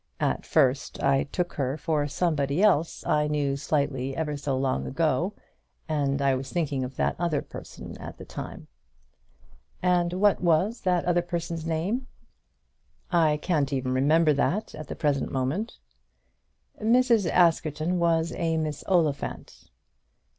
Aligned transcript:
At 0.19 0.47
first 0.47 0.99
I 1.03 1.25
took 1.25 1.53
her 1.53 1.77
for 1.77 2.07
somebody 2.07 2.63
else 2.63 3.05
I 3.05 3.27
knew 3.27 3.55
slightly 3.55 4.17
ever 4.17 4.35
so 4.35 4.57
long 4.57 4.87
ago, 4.87 5.35
and 5.87 6.23
I 6.23 6.33
was 6.33 6.51
thinking 6.51 6.83
of 6.83 6.95
that 6.95 7.15
other 7.19 7.43
person 7.43 7.95
at 7.99 8.17
the 8.17 8.25
time." 8.25 8.65
"And 9.79 10.13
what 10.13 10.41
was 10.41 10.81
the 10.81 11.07
other 11.07 11.21
person's 11.21 11.67
name?" 11.67 12.07
"I 13.11 13.37
can't 13.37 13.71
even 13.71 13.93
remember 13.93 14.33
that 14.33 14.73
at 14.73 14.87
the 14.87 14.95
present 14.95 15.31
moment." 15.31 15.77
"Mrs. 16.81 17.29
Askerton 17.29 17.99
was 17.99 18.31
a 18.33 18.57
Miss 18.57 18.83
Oliphant." 18.87 19.69